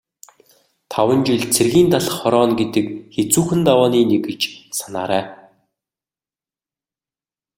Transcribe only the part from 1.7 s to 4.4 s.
талх хорооно гэдэг хэцүүхэн давааны нэг